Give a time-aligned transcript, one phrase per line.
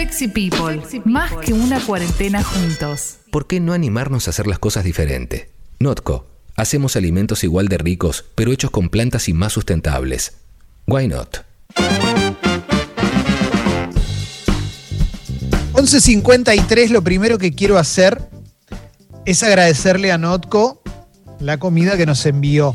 [0.00, 3.18] Sexy People, más que una cuarentena juntos.
[3.30, 5.50] ¿Por qué no animarnos a hacer las cosas diferente?
[5.78, 6.26] Notco,
[6.56, 10.38] hacemos alimentos igual de ricos, pero hechos con plantas y más sustentables.
[10.86, 11.40] Why not?
[15.74, 18.22] 11.53, lo primero que quiero hacer
[19.26, 20.80] es agradecerle a Notco
[21.40, 22.74] la comida que nos envió.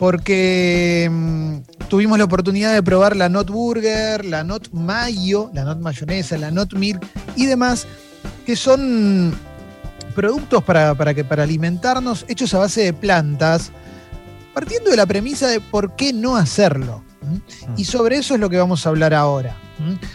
[0.00, 5.78] Porque mm, tuvimos la oportunidad de probar la Not Burger, la Not Mayo, la Not
[5.80, 7.04] Mayonesa, la Not Milk
[7.36, 7.86] y demás,
[8.44, 9.34] que son
[10.14, 13.70] productos para, para, que, para alimentarnos hechos a base de plantas,
[14.54, 17.02] partiendo de la premisa de por qué no hacerlo.
[17.76, 19.56] Y sobre eso es lo que vamos a hablar ahora.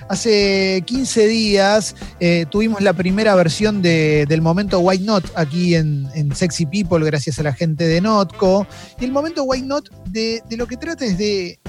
[0.10, 6.10] Hace 15 días eh, tuvimos la primera versión de, del momento White Not aquí en,
[6.34, 8.66] Sexy People, gracias a la gente de Notco.
[9.00, 11.60] Y el momento White Not de, de lo que trata es de,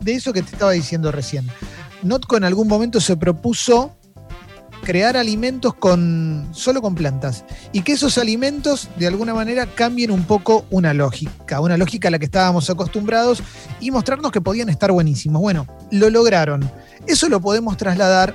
[0.00, 1.46] de eso que te estaba diciendo recién.
[2.02, 3.96] Notco en algún momento se propuso
[4.82, 10.24] crear alimentos con, solo con plantas y que esos alimentos de alguna manera cambien un
[10.24, 13.42] poco una lógica, una lógica a la que estábamos acostumbrados
[13.80, 15.40] y mostrarnos que podían estar buenísimos.
[15.40, 16.68] Bueno, lo lograron.
[17.06, 18.34] Eso lo podemos trasladar,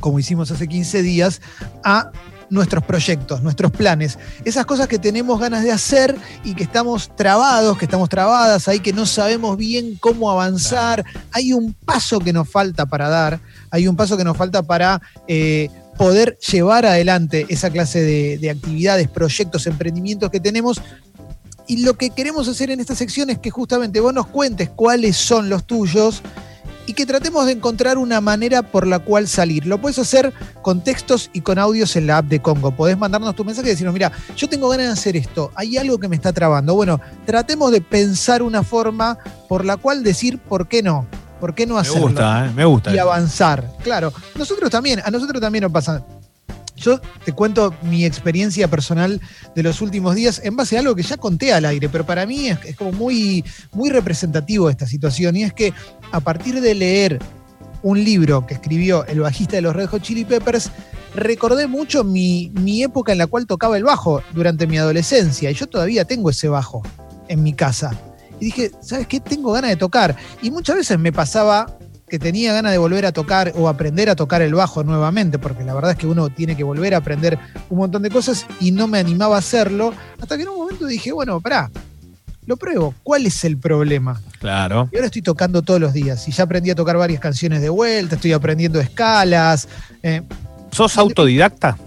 [0.00, 1.40] como hicimos hace 15 días,
[1.84, 2.10] a
[2.52, 7.78] nuestros proyectos, nuestros planes, esas cosas que tenemos ganas de hacer y que estamos trabados,
[7.78, 11.02] que estamos trabadas ahí, que no sabemos bien cómo avanzar.
[11.32, 15.00] Hay un paso que nos falta para dar, hay un paso que nos falta para
[15.26, 20.82] eh, poder llevar adelante esa clase de, de actividades, proyectos, emprendimientos que tenemos.
[21.66, 25.16] Y lo que queremos hacer en esta sección es que justamente vos nos cuentes cuáles
[25.16, 26.20] son los tuyos
[26.86, 29.66] y que tratemos de encontrar una manera por la cual salir.
[29.66, 32.72] Lo puedes hacer con textos y con audios en la app de Congo.
[32.72, 35.98] Podés mandarnos tu mensaje y decirnos, mira, yo tengo ganas de hacer esto, hay algo
[35.98, 36.74] que me está trabando.
[36.74, 41.06] Bueno, tratemos de pensar una forma por la cual decir por qué no.
[41.40, 42.02] ¿Por qué no hacerlo?
[42.02, 42.50] Me gusta, ¿eh?
[42.54, 42.94] me gusta.
[42.94, 43.68] Y avanzar.
[43.82, 46.04] Claro, nosotros también, a nosotros también nos pasa.
[46.82, 49.20] Yo te cuento mi experiencia personal
[49.54, 52.26] de los últimos días en base a algo que ya conté al aire, pero para
[52.26, 55.72] mí es, como muy, muy representativo esta situación y es que
[56.10, 57.18] a partir de leer
[57.82, 60.70] un libro que escribió el bajista de los Red Hot Chili Peppers,
[61.14, 65.54] recordé mucho mi, mi, época en la cual tocaba el bajo durante mi adolescencia y
[65.54, 66.82] yo todavía tengo ese bajo
[67.28, 67.92] en mi casa.
[68.40, 69.20] Y dije, ¿sabes qué?
[69.20, 70.16] Tengo ganas de tocar.
[70.42, 71.78] Y muchas veces me pasaba
[72.12, 75.64] que tenía ganas de volver a tocar o aprender a tocar el bajo nuevamente, porque
[75.64, 77.38] la verdad es que uno tiene que volver a aprender
[77.70, 80.84] un montón de cosas y no me animaba a hacerlo, hasta que en un momento
[80.84, 81.70] dije, bueno, pará,
[82.44, 84.20] lo pruebo, ¿cuál es el problema?
[84.40, 84.90] Claro.
[84.92, 87.70] Y ahora estoy tocando todos los días y ya aprendí a tocar varias canciones de
[87.70, 89.66] vuelta, estoy aprendiendo escalas.
[90.02, 90.20] Eh,
[90.70, 91.78] ¿Sos autodidacta?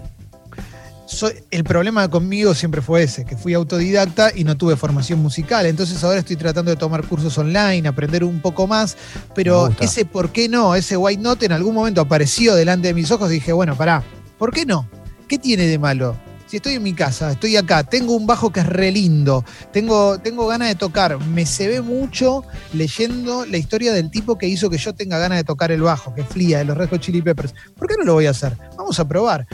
[1.50, 5.66] El problema conmigo siempre fue ese, que fui autodidacta y no tuve formación musical.
[5.66, 8.96] Entonces ahora estoy tratando de tomar cursos online, aprender un poco más,
[9.34, 13.10] pero ese por qué no, ese white note en algún momento apareció delante de mis
[13.10, 14.02] ojos y dije, bueno, pará,
[14.38, 14.88] ¿por qué no?
[15.28, 16.16] ¿Qué tiene de malo?
[16.46, 20.18] Si estoy en mi casa, estoy acá, tengo un bajo que es re lindo, tengo,
[20.20, 24.70] tengo ganas de tocar, me se ve mucho leyendo la historia del tipo que hizo
[24.70, 27.00] que yo tenga ganas de tocar el bajo, que es Flia, de los Red Hot
[27.00, 27.52] Chili Peppers.
[27.76, 28.56] ¿Por qué no lo voy a hacer?
[28.76, 29.44] Vamos a probar.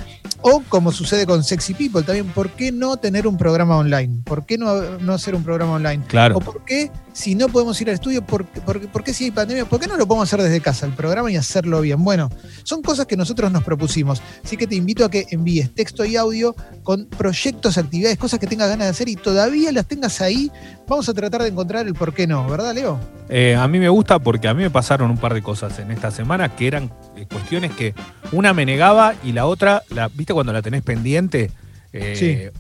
[0.43, 4.23] O como sucede con Sexy People también, ¿por qué no tener un programa online?
[4.25, 6.03] ¿Por qué no, no hacer un programa online?
[6.09, 6.37] Claro.
[6.37, 9.67] ¿O por qué, si no podemos ir al estudio, por, por, qué si hay pandemia,
[9.67, 12.03] por qué no lo podemos hacer desde casa, el programa y hacerlo bien?
[12.03, 12.29] Bueno,
[12.65, 14.21] son cosas que nosotros nos propusimos.
[14.45, 18.49] Así que te invito a que envíes texto y audio con proyectos, actividades, cosas que
[18.49, 20.51] tengas ganas de hacer y todavía las tengas ahí.
[20.89, 22.99] Vamos a tratar de encontrar el por qué no, ¿verdad, Leo?
[23.29, 25.93] Eh, a mí me gusta porque a mí me pasaron un par de cosas en
[25.93, 27.95] esta semana que eran eh, cuestiones que
[28.33, 31.51] una me negaba y la otra, la, ¿viste cuando la tenés pendiente?
[31.93, 32.51] Eh,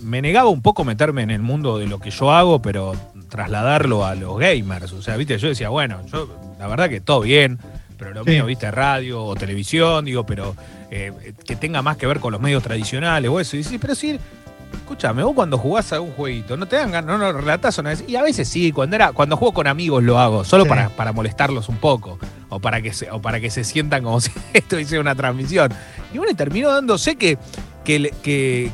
[0.00, 2.94] me negaba un poco meterme en el mundo de lo que yo hago, pero
[3.28, 4.92] trasladarlo a los gamers.
[4.92, 7.58] O sea, viste, yo decía, bueno, yo la verdad que todo bien,
[7.98, 10.56] pero lo mío, viste, radio o televisión, digo, pero
[10.88, 13.56] que tenga más que ver con los medios tradicionales o eso.
[13.56, 14.18] Y sí, pero sí,
[14.72, 17.90] Escúchame, vos cuando jugás a un jueguito, no te dan ganas, no lo relatás una
[17.90, 18.04] vez.
[18.06, 21.12] Y a veces sí, cuando era, cuando juego con amigos lo hago, solo para, para
[21.12, 22.18] molestarlos un poco.
[22.48, 25.72] O para que se, o para que se sientan como si esto hiciera una transmisión.
[26.12, 27.38] Y bueno, terminó dándose que,
[27.84, 28.12] que,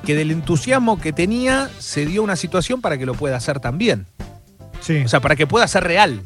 [0.05, 4.07] que, del entusiasmo que tenía se dio una situación para que lo pueda hacer también.
[4.81, 5.03] Sí.
[5.05, 6.23] O sea, para que pueda ser real.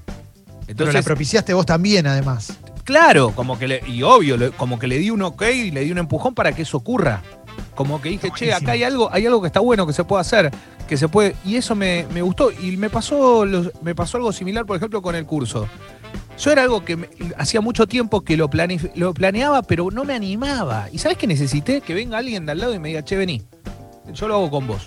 [0.69, 2.59] Entonces, Pero la propiciaste vos también, además.
[2.87, 5.91] Claro, como que le, y obvio, como que le di un ok y le di
[5.91, 7.23] un empujón para que eso ocurra.
[7.75, 10.21] Como que dije, che, acá hay algo, hay algo que está bueno, que se puede
[10.21, 10.51] hacer,
[10.89, 11.35] que se puede.
[11.45, 12.51] Y eso me, gustó.
[12.53, 13.45] Y me pasó,
[13.83, 15.69] me pasó algo similar, por ejemplo, con el curso.
[16.39, 16.99] Yo era algo que
[17.39, 18.51] hacía mucho tiempo que lo,
[18.95, 20.89] lo planeaba, pero no me animaba.
[20.93, 21.81] ¿Y sabes qué necesité?
[21.81, 23.43] Que venga alguien de al lado y me diga, che, vení.
[24.13, 24.87] Yo lo hago con vos.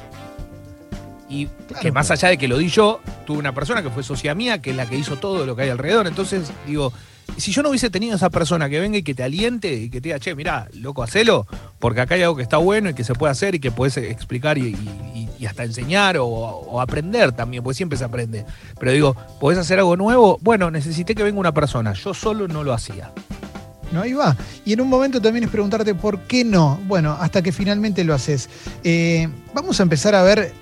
[1.28, 1.48] Y
[1.82, 4.62] que más allá de que lo di yo, tuve una persona que fue socia mía,
[4.62, 6.08] que es la que hizo todo lo que hay alrededor.
[6.08, 6.94] Entonces, digo,
[7.38, 10.02] si yo no hubiese tenido esa persona que venga y que te aliente y que
[10.02, 11.48] te diga, che, mirá, loco, hacelo,
[11.80, 13.98] porque acá hay algo que está bueno y que se puede hacer y que puedes
[13.98, 14.76] explicar y,
[15.46, 18.46] hasta enseñar o, aprender también, porque siempre se aprende.
[18.80, 20.38] Pero digo, ¿podés hacer algo nuevo?
[20.42, 21.94] Bueno, necesité que venga una persona.
[21.94, 23.12] Yo solo no lo hacía.
[23.92, 24.36] No, ahí va.
[24.66, 26.80] Y en un momento también es preguntarte por qué no.
[26.86, 28.50] Bueno, hasta que finalmente lo haces.
[28.84, 30.54] Eh, vamos a empezar a ver.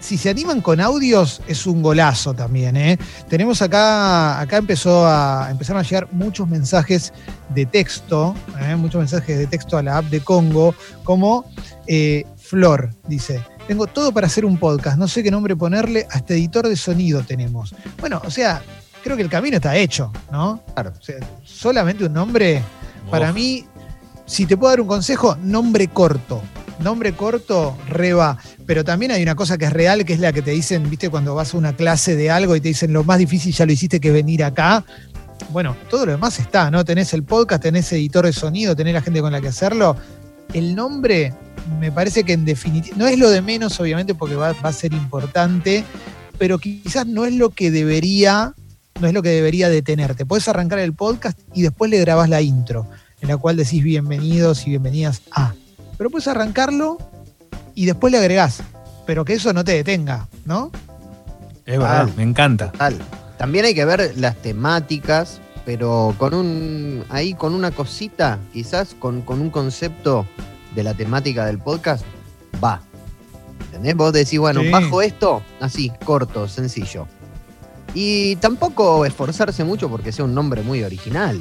[0.00, 2.76] Si se animan con audios, es un golazo también.
[2.76, 2.98] ¿eh?
[3.28, 7.12] Tenemos acá, acá empezó a, empezaron a llegar muchos mensajes
[7.50, 8.74] de texto, ¿eh?
[8.76, 10.74] muchos mensajes de texto a la app de Congo,
[11.04, 11.44] como
[12.38, 13.42] Flor, dice.
[13.66, 17.22] Tengo todo para hacer un podcast, no sé qué nombre ponerle, hasta editor de sonido
[17.22, 17.74] tenemos.
[17.98, 18.62] Bueno, o sea,
[19.02, 20.62] creo que el camino está hecho, ¿no?
[20.74, 20.92] Claro.
[21.44, 22.62] solamente un nombre,
[23.10, 23.64] para mí,
[24.24, 26.42] si te puedo dar un consejo, nombre corto.
[26.78, 28.36] Nombre corto, reba.
[28.66, 31.08] Pero también hay una cosa que es real, que es la que te dicen, viste,
[31.08, 33.72] cuando vas a una clase de algo y te dicen lo más difícil ya lo
[33.72, 34.84] hiciste que venir acá.
[35.50, 36.84] Bueno, todo lo demás está, ¿no?
[36.84, 39.96] Tenés el podcast, tenés editor de sonido, tenés la gente con la que hacerlo.
[40.52, 41.34] El nombre,
[41.80, 44.72] me parece que en definitiva, no es lo de menos, obviamente, porque va, va a
[44.72, 45.84] ser importante,
[46.38, 48.54] pero quizás no es lo que debería
[49.00, 50.26] no es lo que debería detenerte.
[50.26, 52.86] Puedes arrancar el podcast y después le grabas la intro,
[53.20, 55.54] en la cual decís bienvenidos y bienvenidas a.
[55.98, 56.98] Pero puedes arrancarlo
[57.74, 58.62] y después le agregás.
[59.06, 60.70] Pero que eso no te detenga, ¿no?
[61.64, 62.72] Es verdad, me encanta.
[63.38, 67.04] También hay que ver las temáticas, pero con un.
[67.10, 70.24] ahí con una cosita, quizás con, un concepto
[70.76, 72.04] de la temática del podcast,
[72.62, 72.80] va.
[73.66, 73.96] ¿Entendés?
[73.96, 77.08] Vos decís, bueno, bajo esto, así, corto, sencillo.
[77.94, 81.40] Y tampoco esforzarse mucho porque sea un nombre muy original,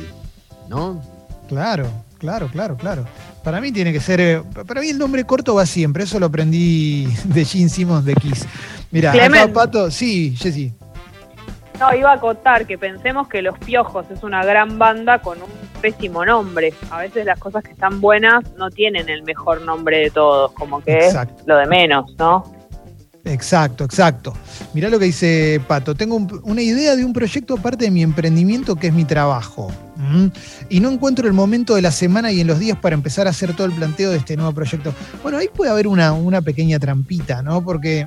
[0.70, 1.02] ¿no?
[1.48, 1.88] Claro,
[2.18, 3.06] claro, claro, claro.
[3.44, 4.20] Para mí tiene que ser.
[4.20, 6.06] Eh, para mí el nombre corto va siempre.
[6.06, 8.48] Eso lo aprendí de Gene Simmons de Kiss.
[8.90, 9.92] Mira, acá Pato.
[9.92, 10.74] Sí, Jessy.
[11.80, 15.50] No, iba a acotar que pensemos que Los Piojos es una gran banda con un
[15.82, 16.74] pésimo nombre.
[16.90, 20.82] A veces las cosas que están buenas no tienen el mejor nombre de todos, como
[20.82, 22.44] que es lo de menos, ¿no?
[23.26, 24.34] Exacto, exacto.
[24.74, 25.96] Mirá lo que dice Pato.
[25.96, 29.72] Tengo una idea de un proyecto aparte de mi emprendimiento que es mi trabajo.
[30.70, 33.32] Y no encuentro el momento de la semana y en los días para empezar a
[33.32, 34.94] hacer todo el planteo de este nuevo proyecto.
[35.24, 37.64] Bueno, ahí puede haber una, una pequeña trampita, ¿no?
[37.64, 38.06] Porque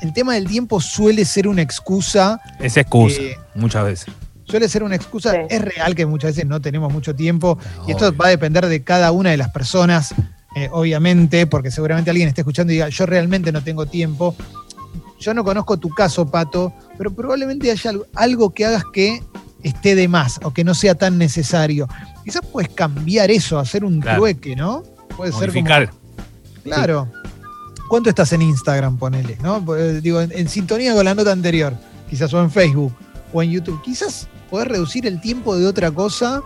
[0.00, 2.40] el tema del tiempo suele ser una excusa.
[2.58, 4.14] Es excusa, eh, muchas veces.
[4.44, 5.42] Suele ser una excusa.
[5.42, 7.58] Es real que muchas veces no tenemos mucho tiempo.
[7.86, 10.14] y esto va a depender de cada una de las personas
[10.58, 14.34] eh, obviamente, porque seguramente alguien esté escuchando y diga, yo realmente no tengo tiempo.
[15.20, 19.22] Yo no conozco tu caso, Pato, pero probablemente haya algo que hagas que
[19.62, 21.88] esté de más o que no sea tan necesario.
[22.24, 24.82] Quizás puedes cambiar eso, hacer un trueque, ¿no?
[25.16, 25.64] Puede ser como,
[26.64, 27.08] Claro.
[27.88, 29.38] ¿Cuánto estás en Instagram, ponele?
[29.42, 29.64] ¿no?
[29.64, 31.74] Pues, digo, en, sintonía con la nota anterior,
[32.08, 32.94] quizás o en Facebook
[33.32, 33.80] o en YouTube.
[33.82, 36.42] Quizás poder reducir el tiempo de otra cosa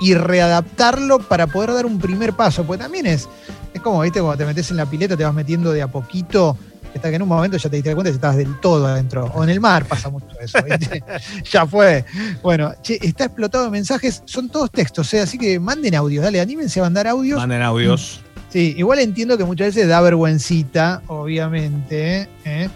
[0.00, 2.64] y readaptarlo para poder dar un primer paso.
[2.64, 3.28] Pues también es,
[3.74, 6.56] es como, viste, cuando te metes en la pileta, te vas metiendo de a poquito,
[6.94, 9.30] hasta que en un momento ya te diste cuenta que estabas del todo adentro.
[9.34, 10.58] O en el mar pasa mucho eso,
[11.50, 12.04] ya fue.
[12.42, 15.20] Bueno, che, está explotado de mensajes, son todos textos, ¿eh?
[15.20, 17.38] así que manden audios, dale, anímense a mandar audios.
[17.38, 18.22] Manden audios.
[18.48, 22.28] Sí, igual entiendo que muchas veces da vergüencita, obviamente.
[22.44, 22.68] ¿eh?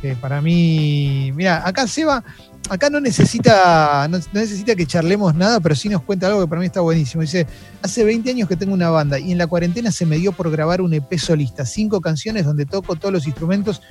[0.00, 2.22] Que para mí, mira, acá Seba
[2.68, 6.60] acá no necesita, no, necesita que charlemos nada, pero sí nos cuenta algo que para
[6.60, 7.22] mí está buenísimo.
[7.22, 7.46] Dice,
[7.82, 10.50] hace 20 años que tengo una banda y en la cuarentena se me dio por
[10.50, 13.82] grabar un EP solista, cinco canciones donde toco todos los instrumentos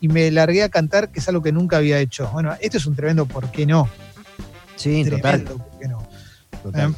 [0.00, 2.30] y me largué a cantar, que es algo que nunca había hecho.
[2.32, 3.88] Bueno, esto es un tremendo ¿por qué no?
[4.76, 5.44] Sí, total.
[5.88, 6.06] no?
[6.74, 6.92] Eh,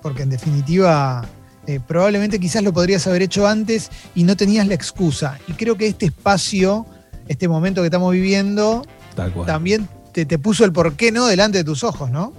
[0.00, 1.24] porque en definitiva,
[1.66, 5.38] eh, probablemente quizás lo podrías haber hecho antes y no tenías la excusa.
[5.48, 6.86] Y creo que este espacio,
[7.28, 8.82] este momento que estamos viviendo,
[9.46, 12.32] también te, puso el por qué no delante de tus ojos, ¿no?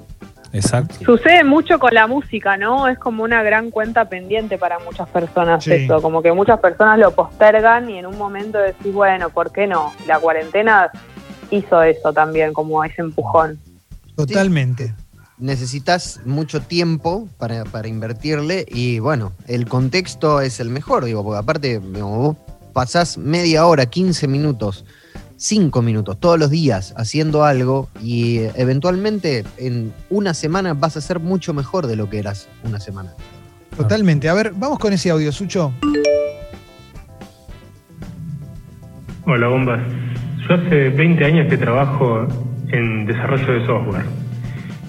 [0.53, 0.95] Exacto.
[1.03, 2.87] Sucede mucho con la música, ¿no?
[2.87, 7.11] Es como una gran cuenta pendiente para muchas personas eso, como que muchas personas lo
[7.11, 9.93] postergan y en un momento decís, bueno, ¿por qué no?
[10.07, 10.89] La cuarentena
[11.51, 13.59] hizo eso también, como ese empujón.
[14.15, 14.93] Totalmente.
[15.39, 21.39] Necesitas mucho tiempo para, para, invertirle y bueno, el contexto es el mejor, digo, porque
[21.39, 22.37] aparte vos
[22.73, 24.83] pasás media hora, 15 minutos
[25.37, 31.19] cinco minutos todos los días haciendo algo y eventualmente en una semana vas a ser
[31.19, 33.13] mucho mejor de lo que eras una semana.
[33.75, 34.27] Totalmente.
[34.27, 35.71] A ver, vamos con ese audio, Sucho.
[39.25, 39.81] Hola, bombas.
[40.47, 42.27] Yo hace 20 años que trabajo
[42.69, 44.05] en desarrollo de software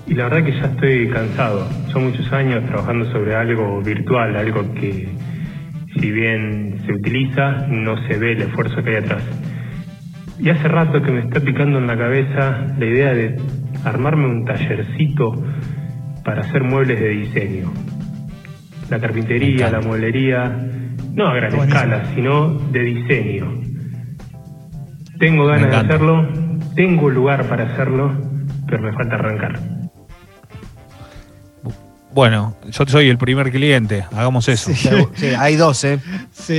[0.08, 1.68] y la verdad que ya estoy cansado.
[1.92, 5.08] Son muchos años trabajando sobre algo virtual, algo que
[6.00, 9.22] si bien se utiliza, no se ve el esfuerzo que hay atrás.
[10.38, 13.36] Y hace rato que me está picando en la cabeza la idea de
[13.84, 15.32] armarme un tallercito
[16.24, 17.72] para hacer muebles de diseño.
[18.88, 20.56] La carpintería, la mueblería,
[21.14, 23.60] no a gran escala, sino de diseño.
[25.18, 26.28] Tengo ganas de hacerlo,
[26.76, 28.12] tengo lugar para hacerlo,
[28.68, 29.58] pero me falta arrancar.
[32.12, 34.72] Bueno, yo soy el primer cliente, hagamos eso.
[34.74, 36.00] Sí, hay dos, ¿eh?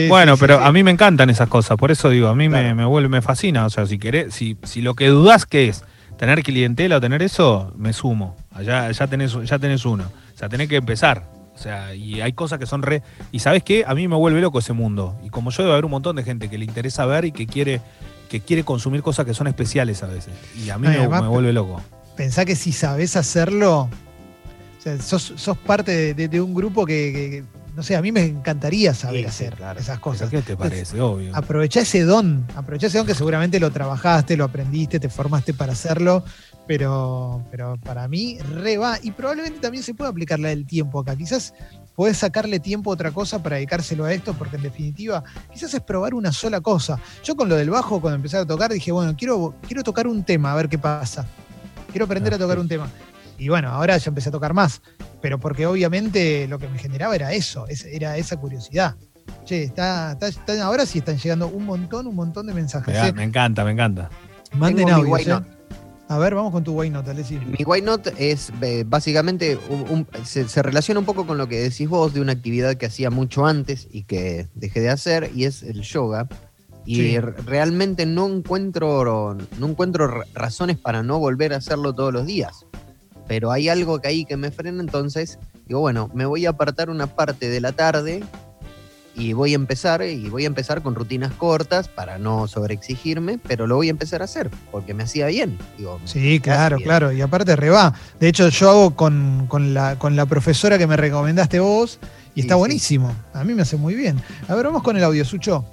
[0.08, 2.86] bueno, pero a mí me encantan esas cosas, por eso digo, a mí me, me,
[2.86, 3.66] vuelve, me fascina.
[3.66, 5.84] O sea, si querés, si, si lo que dudás que es
[6.20, 8.36] tener clientela o tener eso, me sumo.
[8.52, 10.04] Allá ya tenés, ya tenés uno.
[10.04, 11.24] O sea, tenés que empezar.
[11.56, 13.04] O sea, y hay cosas que son re.
[13.32, 13.86] Y sabes qué?
[13.88, 15.18] A mí me vuelve loco ese mundo.
[15.24, 17.48] Y como yo debe haber un montón de gente que le interesa ver y que
[17.48, 17.82] quiere,
[18.30, 20.34] que quiere consumir cosas que son especiales a veces.
[20.58, 21.82] Y a mí me, vuelve loco.
[22.18, 23.90] Pensá que si sabes hacerlo,
[24.80, 27.44] o sea, sos, parte de, un grupo que,
[27.76, 30.30] no sé, a mí me encantaría saber hacer esas cosas.
[30.30, 31.02] ¿Qué te parece?
[31.02, 31.36] Obvio.
[31.36, 35.74] Aprovechá ese don, aprovechá ese don que seguramente lo trabajaste, lo aprendiste, te formaste para
[35.74, 36.24] hacerlo,
[36.66, 38.98] pero, pero para mí re va.
[39.04, 41.14] Y probablemente también se puede aplicar la del tiempo acá.
[41.14, 41.54] Quizás
[41.94, 45.82] podés sacarle tiempo a otra cosa para dedicárselo a esto, porque en definitiva, quizás es
[45.82, 46.98] probar una sola cosa.
[47.26, 50.24] Yo con lo del bajo, cuando empecé a tocar, dije, bueno, quiero, quiero tocar un
[50.24, 51.26] tema, a ver qué pasa.
[51.92, 52.90] Quiero aprender a tocar un tema.
[53.40, 54.82] Y bueno, ahora ya empecé a tocar más,
[55.22, 58.96] pero porque obviamente lo que me generaba era eso, era esa curiosidad.
[59.46, 60.18] Che, está,
[60.62, 63.14] ahora sí están llegando un montón, un montón de mensajes.
[63.16, 64.10] Me, encanta, me encanta.
[64.54, 65.18] Manden audio.
[65.18, 65.42] ¿eh?
[66.10, 69.58] A ver, vamos con tu white note, Mi white note es eh, básicamente,
[70.26, 73.46] se, relaciona un poco con lo que decís vos de una actividad que hacía mucho
[73.46, 76.28] antes y que dejé de hacer, y es el yoga.
[76.86, 82.66] Y realmente no encuentro, no encuentro razones para no volver a hacerlo todos los días
[83.30, 86.90] pero hay algo que ahí que me frena, entonces digo, bueno, me voy a apartar
[86.90, 88.24] una parte de la tarde
[89.14, 93.68] y voy a empezar, y voy a empezar con rutinas cortas para no sobreexigirme, pero
[93.68, 95.60] lo voy a empezar a hacer, porque me hacía bien.
[95.78, 97.94] Digo, sí, claro, claro, y aparte reba.
[98.20, 102.00] De hecho, yo hago con, la, con la profesora que me recomendaste vos,
[102.34, 103.14] y está buenísimo.
[103.34, 104.20] A mí me hace muy bien.
[104.48, 105.66] A ver, vamos con el audio, Sucho.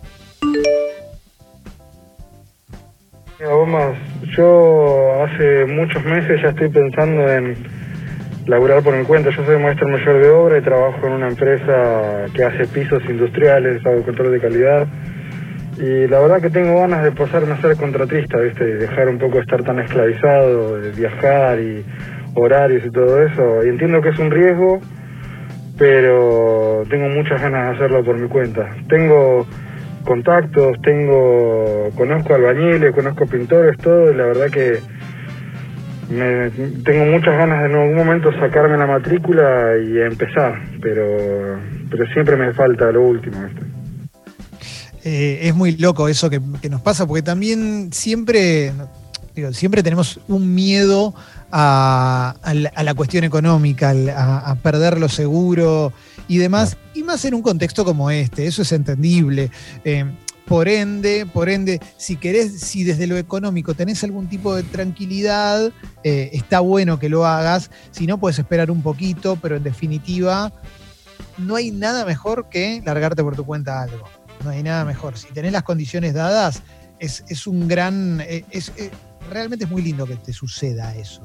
[4.37, 7.54] Yo hace muchos meses ya estoy pensando en
[8.47, 9.30] laburar por mi cuenta.
[9.30, 13.85] Yo soy maestro mayor de obra y trabajo en una empresa que hace pisos industriales,
[13.85, 14.87] hago control de calidad.
[15.78, 18.64] Y la verdad que tengo ganas de pasarme a ser contratista, ¿viste?
[18.64, 21.85] Dejar un poco estar tan esclavizado, de viajar y
[22.35, 23.64] horarios y todo eso.
[23.64, 24.80] Y entiendo que es un riesgo,
[25.78, 28.71] pero tengo muchas ganas de hacerlo por mi cuenta.
[28.88, 29.47] Tengo
[30.06, 34.80] contactos, tengo, conozco albañiles, conozco pintores, todo, y la verdad que
[36.08, 36.50] me,
[36.84, 41.58] tengo muchas ganas de en algún momento sacarme la matrícula y empezar, pero,
[41.90, 43.36] pero siempre me falta lo último.
[45.04, 48.72] Eh, es muy loco eso que, nos pasa, porque también siempre,
[49.52, 51.14] siempre tenemos un miedo
[51.50, 55.92] a, la, cuestión económica, a, a perder lo seguro
[56.28, 59.50] y demás, y más en un contexto como este, eso es entendible.
[59.84, 60.04] Eh,
[60.46, 65.72] por ende, por ende, si querés, si desde lo económico tenés algún tipo de tranquilidad,
[66.04, 67.70] eh, está bueno que lo hagas.
[67.90, 70.52] Si no, puedes esperar un poquito, pero en definitiva,
[71.36, 74.08] no hay nada mejor que largarte por tu cuenta algo.
[74.44, 75.18] No hay nada mejor.
[75.18, 76.62] Si tenés las condiciones dadas,
[77.00, 78.20] es, un gran.
[78.20, 78.72] Eh, es,
[79.30, 81.23] realmente es muy lindo que te suceda eso.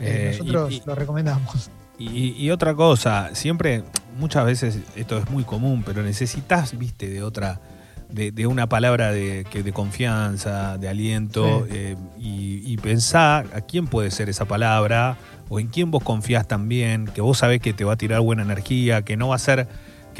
[0.00, 1.70] nosotros lo recomendamos.
[2.00, 3.82] Y, otra cosa, siempre,
[4.18, 7.60] muchas veces esto es muy común, pero necesitas, viste, de otra,
[8.08, 13.88] de, una palabra de, que, de confianza, de aliento, eh, y, y, pensá a quién
[13.88, 15.16] puede ser esa palabra,
[15.48, 18.42] o en quién vos confías también, que vos sabés que te va a tirar buena
[18.42, 19.66] energía, que no va a ser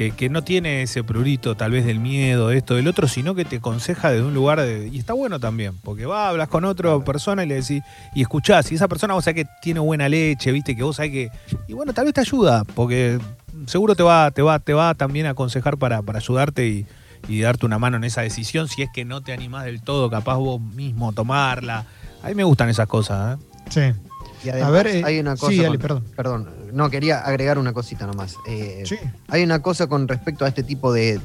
[0.07, 3.43] que, no tiene ese prurito tal vez del miedo, de esto, del otro, sino que
[3.43, 4.87] te aconseja desde un lugar de...
[4.87, 7.83] Y está bueno también, porque va, hablas con otra persona y le decís,
[8.15, 11.11] y escuchás, y esa persona vos sabés que tiene buena leche, viste, que vos sabés
[11.11, 11.31] que...
[11.67, 13.19] Y bueno, tal vez te ayuda, porque
[13.65, 16.65] seguro te va, te va, te va también a aconsejar para, para ayudarte
[17.27, 20.09] y, darte una mano en esa decisión, si es que no te animás del todo,
[20.09, 21.85] capaz vos mismo tomarla.
[22.23, 23.43] A mí me gustan esas cosas, ¿eh?
[23.69, 23.81] Sí.
[24.45, 25.51] Y además, a ver, eh, hay una cosa.
[25.51, 26.05] Sí, perdón.
[26.15, 28.35] Perdón, no, quería agregar una cosita nomás.
[28.47, 28.97] Eh, sí.
[29.27, 31.19] Hay una cosa con respecto a este tipo de,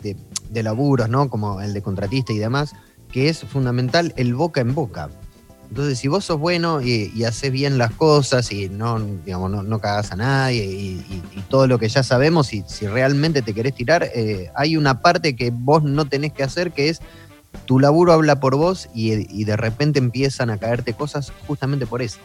[0.51, 1.29] de, laburos, ¿no?
[1.29, 2.75] Como el de contratista y demás,
[3.11, 5.11] que es fundamental el boca en boca.
[5.69, 9.81] Entonces, si vos sos bueno y, haces bien las cosas y no, digamos, no, no
[9.81, 14.09] cagas a nadie y, todo lo que ya sabemos, y si realmente te querés tirar,
[14.15, 17.01] eh, hay una parte que vos no tenés que hacer que es
[17.67, 22.19] tu laburo habla por vos y de repente empiezan a caerte cosas justamente por eso.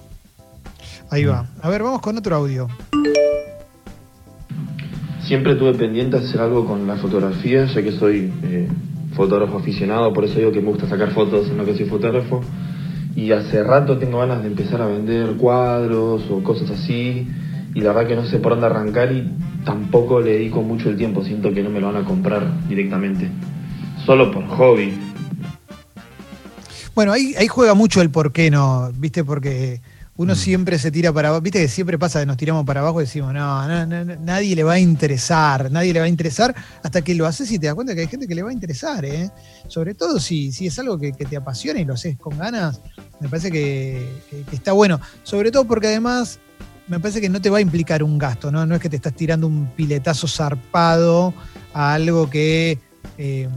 [1.10, 1.46] Ahí va.
[1.62, 2.68] A ver, vamos con otro audio.
[5.24, 8.68] Siempre tuve pendiente hacer algo con la fotografía, ya que soy eh,
[9.16, 12.42] fotógrafo aficionado, por eso digo que me gusta sacar fotos en lo que soy fotógrafo.
[13.16, 16.94] Y hace rato tengo ganas de empezar a vender cuadros o cosas así.
[16.94, 19.32] Y y la verdad que no sé por dónde arrancar y
[19.63, 23.30] tampoco le dedico mucho el tiempo, siento que no me lo van a comprar directamente,
[24.06, 24.94] solo por hobby.
[26.96, 29.24] Bueno, ahí, ahí juega mucho el por qué no, ¿viste?
[29.24, 29.82] Porque
[30.19, 30.35] uno Mm.
[30.35, 33.05] siempre se tira para abajo, viste que siempre pasa que nos tiramos para abajo y
[33.05, 37.01] decimos, no, no, no, nadie le va a interesar, nadie le va a interesar, hasta
[37.01, 39.05] que lo haces y te das cuenta que hay gente que le va a interesar,
[39.05, 39.31] ¿eh?
[39.69, 42.81] Sobre todo si, si es algo que, que te apasiona y lo haces con ganas,
[43.21, 44.99] me parece que, que- que está bueno.
[45.23, 46.39] Sobre todo porque además
[46.89, 48.65] me parece que no te va a implicar un gasto, ¿no?
[48.65, 51.33] No es que te estás tirando un piletazo zarpado
[51.73, 52.77] a algo que...
[53.17, 53.47] eh,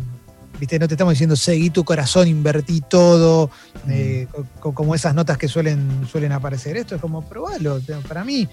[0.62, 3.50] Viste, no te estamos diciendo seguí tu corazón, invertí todo,
[3.88, 6.76] eh, co- co- como esas notas que suelen, suelen aparecer.
[6.76, 7.80] Esto es como probarlo.
[8.06, 8.46] Para mí,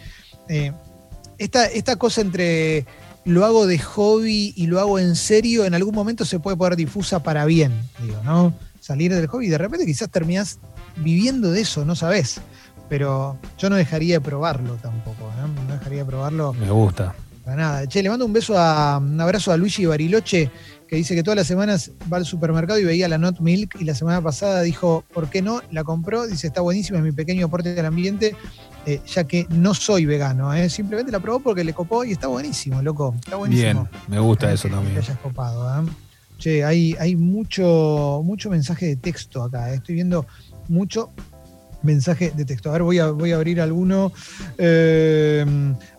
[0.47, 0.71] eh,
[1.37, 2.87] esta, esta cosa entre
[3.25, 6.75] lo hago de hobby y lo hago en serio, en algún momento se puede poner
[6.75, 8.55] difusa para bien, digo, ¿no?
[8.79, 10.57] Salir del hobby y de repente quizás terminás
[10.97, 12.41] viviendo de eso, no sabes.
[12.89, 15.47] Pero yo no dejaría de probarlo tampoco, ¿no?
[15.67, 17.13] No dejaría de probarlo Me gusta.
[17.45, 17.87] para nada.
[17.87, 20.49] Che, le mando un beso a un abrazo a Luigi Bariloche,
[20.89, 23.83] que dice que todas las semanas va al supermercado y veía la Not Milk y
[23.83, 25.61] la semana pasada dijo, ¿por qué no?
[25.69, 28.35] La compró, dice, está buenísima, es mi pequeño aporte al ambiente,
[28.87, 30.67] eh, ya que no soy vegano, ¿eh?
[30.67, 33.87] simplemente la probó porque le copó y está buenísimo, loco, está buenísimo.
[33.91, 34.93] Bien, me gusta eso también.
[34.93, 35.87] Que hayas copado, ¿eh?
[36.39, 40.25] Che, hay, hay mucho, mucho mensaje de texto acá, estoy viendo
[40.69, 41.11] mucho
[41.81, 42.69] mensaje de texto.
[42.69, 44.11] A ver, voy a, abrir alguno.
[44.57, 45.45] Eh,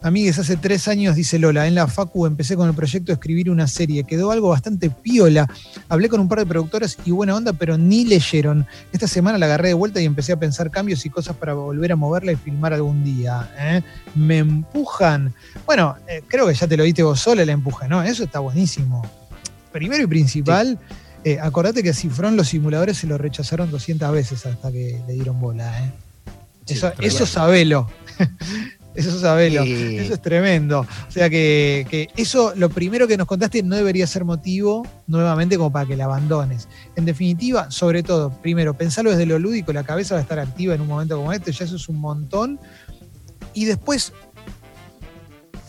[0.03, 3.51] amigues, hace tres años, dice Lola, en la Facu empecé con el proyecto de escribir
[3.51, 4.05] una serie.
[4.05, 5.49] Quedó algo bastante piola.
[5.89, 8.67] Hablé con un par de productoras y buena onda, pero ni leyeron.
[8.93, 11.93] Esta semana la agarré de vuelta y empecé a pensar cambios y cosas para volver
[11.93, 13.51] a moverla y filmar algún día.
[13.59, 13.83] ¿eh?
[14.15, 15.35] Me empujan.
[15.67, 18.03] Bueno, eh, creo que ya te lo diste vos sola, la empuja, ¿no?
[18.03, 19.09] Eso está buenísimo.
[19.73, 20.79] Primero y principal,
[21.25, 25.13] eh, acordate que a Cifrón los simuladores se lo rechazaron 200 veces hasta que le
[25.15, 25.85] dieron bola.
[25.85, 25.91] ¿eh?
[26.67, 27.89] Sí, eso, eso sabelo.
[28.95, 29.65] eso sabelo.
[29.65, 30.81] Y- Eso es tremendo.
[30.81, 35.57] O sea que, que eso, lo primero que nos contaste, no debería ser motivo nuevamente
[35.57, 36.69] como para que la abandones.
[36.97, 40.75] En definitiva, sobre todo, primero, pensarlo desde lo lúdico, la cabeza va a estar activa
[40.75, 42.59] en un momento como este, ya eso es un montón.
[43.53, 44.13] Y después,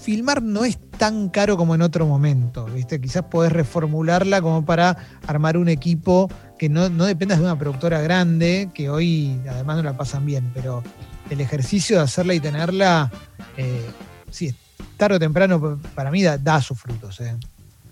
[0.02, 3.00] filmar no es tan caro como en otro momento, ¿viste?
[3.00, 8.02] Quizás podés reformularla como para armar un equipo que no, no dependas de una productora
[8.02, 10.84] grande, que hoy además no la pasan bien, pero
[11.30, 13.12] el ejercicio de hacerla y tenerla,
[13.58, 13.90] eh,
[14.30, 14.54] sí,
[14.98, 17.20] tarde o temprano para mí da, da sus frutos.
[17.22, 17.36] ¿eh?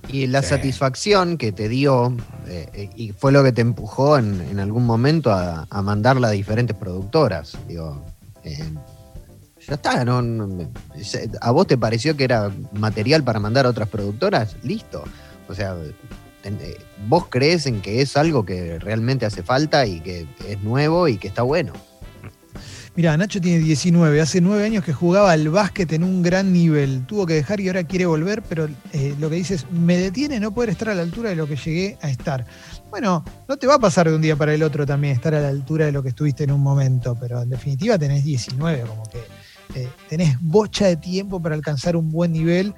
[0.08, 0.50] Y la Sí.
[0.50, 2.16] satisfacción que te dio,
[2.48, 6.30] eh, eh, y fue lo que te empujó en, en algún momento a, a mandarla
[6.30, 7.58] a diferentes productoras.
[7.68, 8.04] Digo,
[8.44, 8.64] eh,
[9.70, 10.20] ya está, ¿no?
[11.42, 14.56] ¿A vos te pareció que era material para mandar a otras productoras?
[14.64, 15.04] Listo.
[15.48, 15.76] O sea,
[16.44, 16.78] eh,
[17.08, 21.18] vos crees en que es algo que realmente hace falta y que es nuevo y
[21.18, 21.74] que está bueno.
[22.96, 27.06] Mira, Nacho tiene 19, hace 9 años que jugaba al básquet en un gran nivel.
[27.06, 30.40] Tuvo que dejar y ahora quiere volver, pero eh, lo que dice es, me detiene
[30.40, 32.46] no poder estar a la altura de lo que llegué a estar.
[32.90, 35.40] Bueno, no te va a pasar de un día para el otro también estar a
[35.40, 39.04] la altura de lo que estuviste en un momento, pero en definitiva tenés 19, como
[39.04, 39.20] que
[39.76, 42.74] eh, tenés bocha de tiempo para alcanzar un buen nivel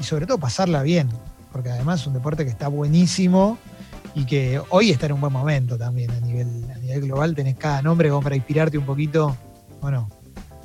[0.00, 1.08] y sobre todo pasarla bien,
[1.52, 3.58] porque además es un deporte que está buenísimo
[4.14, 7.34] y que hoy está en un buen momento también a nivel, a nivel global.
[7.34, 9.36] Tenés cada nombre como para inspirarte un poquito,
[9.80, 10.08] ¿o no?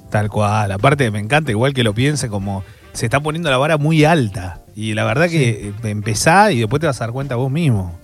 [0.10, 0.72] Tal cual.
[0.72, 2.64] Aparte, me encanta igual que lo piense como
[2.94, 4.62] se está poniendo la vara muy alta.
[4.76, 7.98] Y la verdad que eh, empezá y después te vas a dar cuenta vos mismo.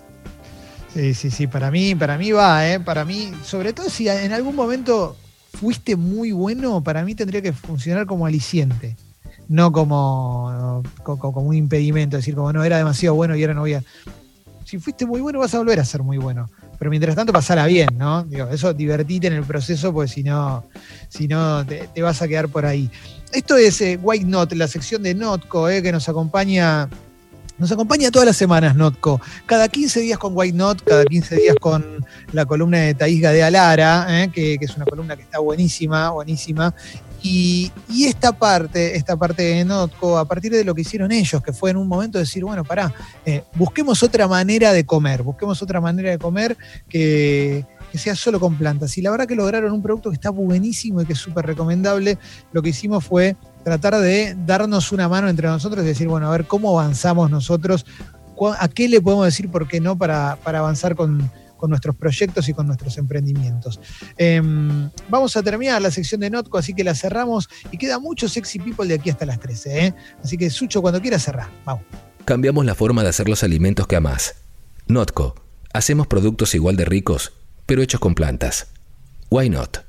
[0.93, 2.79] Sí, sí, sí, para mí, para mí va, ¿eh?
[2.79, 5.17] Para mí, sobre todo si en algún momento
[5.55, 8.95] fuiste muy bueno, para mí tendría que funcionar como aliciente,
[9.47, 13.53] no como, co- co- como un impedimento, decir como no, era demasiado bueno y ahora
[13.53, 13.83] no voy a...
[14.65, 16.49] Si fuiste muy bueno, vas a volver a ser muy bueno.
[16.79, 18.23] Pero mientras tanto, pasala bien, ¿no?
[18.23, 20.65] Digo, eso divertite en el proceso, porque si no,
[21.07, 22.89] si no te, te vas a quedar por ahí.
[23.31, 26.89] Esto es eh, White Not, la sección de Notco, eh, que nos acompaña
[27.57, 29.21] nos acompaña todas las semanas, Notco.
[29.45, 33.43] Cada 15 días con White Not, cada 15 días con la columna de Taís de
[33.43, 36.73] Alara, eh, que, es una columna que está buenísima, buenísima.
[37.23, 41.41] Y, y esta parte, esta parte de Notco, a partir de lo que hicieron ellos,
[41.41, 42.93] que fue en un momento decir, bueno, pará,
[43.25, 46.57] eh, busquemos otra manera de comer, busquemos otra manera de comer
[46.89, 48.97] que, que sea solo con plantas.
[48.97, 52.17] Y la verdad que lograron un producto que está buenísimo y que es súper recomendable.
[52.51, 56.32] Lo que hicimos fue tratar de darnos una mano entre nosotros y decir, bueno, a
[56.32, 57.84] ver cómo avanzamos nosotros,
[58.60, 62.47] a qué le podemos decir por qué no para, para avanzar con, con nuestros proyectos
[62.47, 63.80] y con nuestros emprendimientos.
[64.17, 68.30] Em, vamos a terminar la sección de Notco, así que la cerramos y queda mucho
[68.30, 69.86] sexy people de aquí hasta las 13.
[69.88, 69.95] ¿eh?
[70.23, 71.84] Así que Sucho, cuando quieras cerrar, vamos.
[72.23, 74.36] Cambiamos la forma de hacer los alimentos que amás.
[74.88, 75.34] Notco.
[75.73, 77.34] Hacemos productos igual de ricos,
[77.65, 78.67] pero hechos con plantas.
[79.32, 79.80] Why not?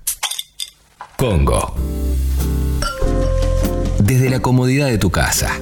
[1.18, 1.74] Congo.
[4.06, 5.60] Desde la comodidad de tu casa.